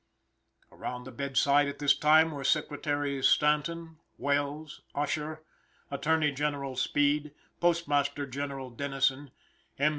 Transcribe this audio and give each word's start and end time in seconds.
Around 0.71 1.03
the 1.03 1.11
bedside 1.11 1.67
at 1.67 1.77
this 1.77 1.95
time 1.95 2.31
were 2.31 2.43
Secretaries 2.43 3.27
Stanton, 3.27 3.99
Welles, 4.17 4.81
Usher, 4.95 5.43
Attorney 5.91 6.31
General 6.31 6.75
Speed, 6.75 7.35
Postmaster 7.59 8.25
General 8.25 8.71
Dennison, 8.71 9.29
M. 9.77 9.89